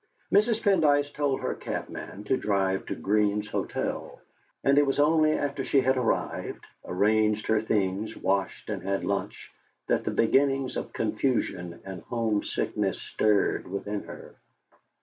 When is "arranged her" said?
6.83-7.61